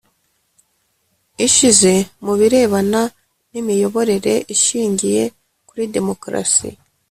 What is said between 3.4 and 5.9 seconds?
n imiyoborere ishingiye kuri